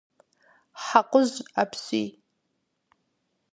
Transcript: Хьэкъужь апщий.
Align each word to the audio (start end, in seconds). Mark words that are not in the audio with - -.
Хьэкъужь 0.83 1.37
апщий. 1.61 2.09